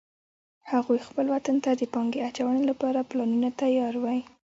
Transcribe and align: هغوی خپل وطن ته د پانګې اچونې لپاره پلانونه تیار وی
هغوی 0.71 0.99
خپل 1.07 1.25
وطن 1.33 1.55
ته 1.63 1.71
د 1.75 1.81
پانګې 1.93 2.19
اچونې 2.27 2.63
لپاره 2.71 3.07
پلانونه 3.09 3.49
تیار 3.61 3.93
وی 4.03 4.19